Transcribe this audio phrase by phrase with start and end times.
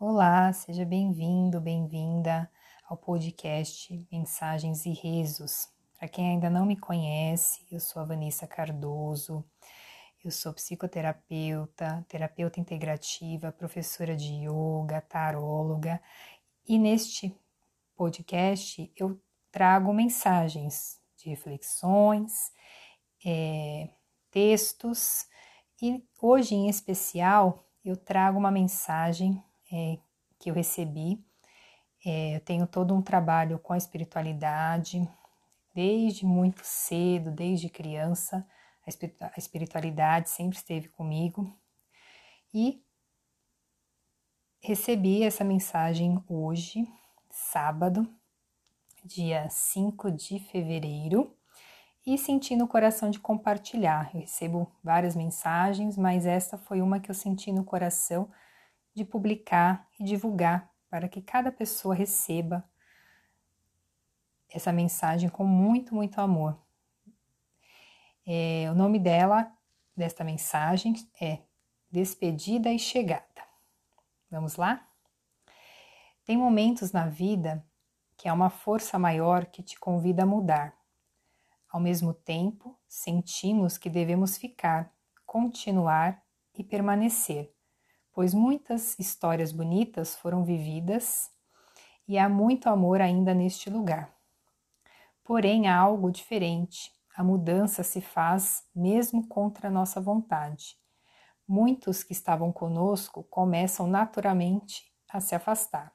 [0.00, 2.48] Olá, seja bem-vindo, bem-vinda
[2.88, 5.68] ao podcast Mensagens e Rezos.
[5.98, 9.44] Para quem ainda não me conhece, eu sou a Vanessa Cardoso,
[10.24, 16.00] eu sou psicoterapeuta, terapeuta integrativa, professora de yoga, taróloga
[16.64, 17.36] e neste
[17.96, 22.52] podcast eu trago mensagens de reflexões,
[23.26, 23.88] é,
[24.30, 25.26] textos
[25.82, 29.98] e hoje em especial eu trago uma mensagem é,
[30.38, 31.24] que eu recebi.
[32.04, 35.08] É, eu tenho todo um trabalho com a espiritualidade,
[35.74, 38.46] desde muito cedo, desde criança,
[39.20, 41.52] a espiritualidade sempre esteve comigo.
[42.52, 42.82] E
[44.62, 46.88] recebi essa mensagem hoje,
[47.30, 48.08] sábado,
[49.04, 51.34] dia 5 de fevereiro,
[52.06, 54.10] e senti no coração de compartilhar.
[54.14, 58.30] Eu recebo várias mensagens, mas esta foi uma que eu senti no coração
[58.98, 62.68] de publicar e divulgar para que cada pessoa receba
[64.50, 66.58] essa mensagem com muito, muito amor.
[68.26, 69.50] É, o nome dela,
[69.96, 71.42] desta mensagem, é
[71.90, 73.24] Despedida e Chegada.
[74.30, 74.86] Vamos lá?
[76.24, 77.64] Tem momentos na vida
[78.16, 80.76] que há uma força maior que te convida a mudar.
[81.70, 84.92] Ao mesmo tempo, sentimos que devemos ficar,
[85.24, 87.54] continuar e permanecer
[88.18, 91.30] pois muitas histórias bonitas foram vividas
[92.08, 94.12] e há muito amor ainda neste lugar.
[95.22, 96.90] Porém, há algo diferente.
[97.16, 100.76] A mudança se faz mesmo contra nossa vontade.
[101.46, 105.92] Muitos que estavam conosco começam naturalmente a se afastar.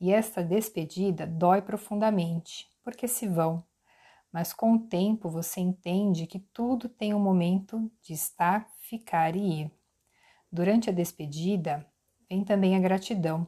[0.00, 3.64] E esta despedida dói profundamente, porque se vão.
[4.32, 9.60] Mas com o tempo você entende que tudo tem um momento de estar, ficar e
[9.60, 9.83] ir.
[10.54, 11.84] Durante a despedida,
[12.30, 13.44] vem também a gratidão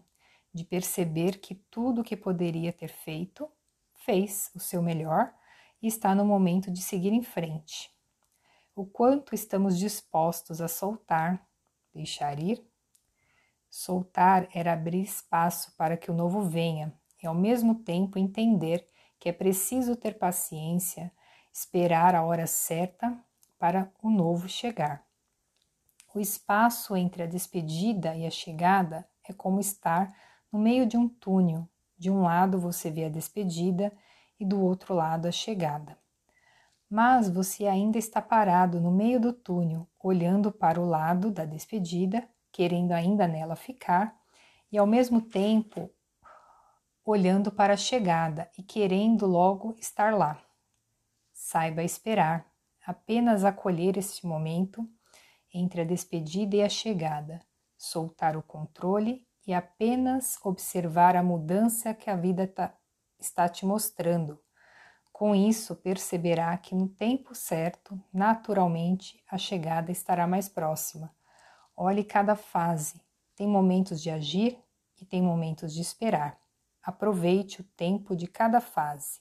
[0.53, 3.49] de perceber que tudo o que poderia ter feito,
[3.95, 5.33] fez o seu melhor
[5.81, 7.93] e está no momento de seguir em frente.
[8.75, 11.47] O quanto estamos dispostos a soltar,
[11.95, 12.61] deixar ir?
[13.71, 16.93] Soltar era abrir espaço para que o novo venha
[17.23, 18.85] e, ao mesmo tempo, entender
[19.21, 21.13] que é preciso ter paciência,
[21.53, 23.17] esperar a hora certa
[23.61, 25.06] para o novo chegar.
[26.17, 30.17] O espaço entre a despedida e a chegada é como estar
[30.51, 31.69] no meio de um túnel.
[31.95, 33.93] De um lado você vê a despedida
[34.41, 35.99] e do outro lado a chegada.
[36.89, 42.27] Mas você ainda está parado no meio do túnel, olhando para o lado da despedida,
[42.51, 44.19] querendo ainda nela ficar,
[44.73, 45.91] e ao mesmo tempo
[47.05, 50.43] olhando para a chegada e querendo logo estar lá.
[51.35, 52.51] Saiba esperar,
[52.87, 54.89] apenas acolher este momento
[55.57, 57.41] entre a despedida e a chegada,
[57.77, 62.75] soltar o controle e apenas observar a mudança que a vida tá,
[63.19, 64.39] está te mostrando.
[65.13, 71.15] Com isso, perceberá que no tempo certo, naturalmente, a chegada estará mais próxima.
[71.75, 73.01] Olhe cada fase.
[73.35, 74.59] Tem momentos de agir
[75.01, 76.39] e tem momentos de esperar.
[76.83, 79.21] Aproveite o tempo de cada fase,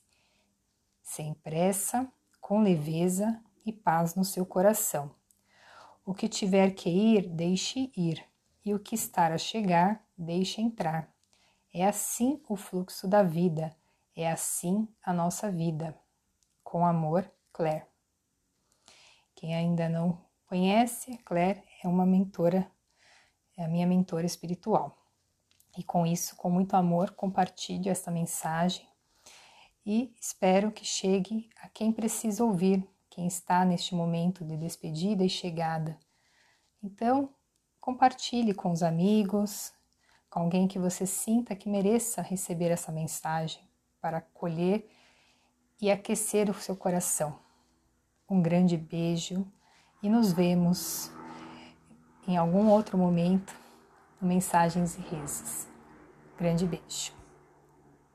[1.01, 2.07] sem pressa,
[2.41, 5.15] com leveza e paz no seu coração.
[6.05, 8.23] O que tiver que ir, deixe ir,
[8.63, 11.11] e o que estar a chegar, deixe entrar.
[11.73, 13.75] É assim o fluxo da vida,
[14.15, 15.97] é assim a nossa vida.
[16.63, 17.85] Com amor, Claire.
[19.33, 22.69] Quem ainda não conhece, Claire é uma mentora,
[23.57, 24.95] é a minha mentora espiritual.
[25.75, 28.87] E com isso, com muito amor, compartilho esta mensagem
[29.85, 35.29] e espero que chegue a quem precisa ouvir quem está neste momento de despedida e
[35.29, 35.97] chegada.
[36.83, 37.29] Então,
[37.79, 39.71] compartilhe com os amigos,
[40.29, 43.63] com alguém que você sinta que mereça receber essa mensagem
[44.01, 44.85] para acolher
[45.81, 47.39] e aquecer o seu coração.
[48.29, 49.47] Um grande beijo
[50.03, 51.09] e nos vemos
[52.27, 53.55] em algum outro momento
[54.19, 55.67] no Mensagens e Rezos.
[56.37, 57.24] Grande beijo.